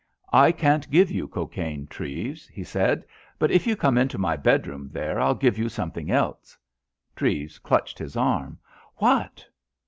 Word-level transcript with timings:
"I 0.33 0.51
can't 0.51 0.89
give 0.89 1.11
you 1.11 1.27
cocaine, 1.27 1.85
Treves," 1.85 2.47
he 2.47 2.63
said, 2.63 3.05
"but 3.37 3.51
if 3.51 3.67
you 3.67 3.75
come 3.75 3.99
into 3.99 4.17
my 4.17 4.35
bedroom 4.35 4.89
there, 4.91 5.19
I'll 5.19 5.35
give 5.35 5.59
you 5.59 5.69
something 5.69 6.09
else." 6.09 6.57
Treves 7.15 7.59
clutched 7.59 7.99
his 7.99 8.17
arm. 8.17 8.57
"What?" 8.95 9.45